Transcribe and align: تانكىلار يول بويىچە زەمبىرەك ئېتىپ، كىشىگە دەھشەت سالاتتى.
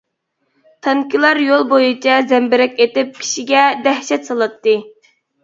تانكىلار 0.85 1.39
يول 1.47 1.65
بويىچە 1.73 2.15
زەمبىرەك 2.31 2.75
ئېتىپ، 2.87 3.13
كىشىگە 3.21 3.69
دەھشەت 3.85 4.29
سالاتتى. 4.33 4.77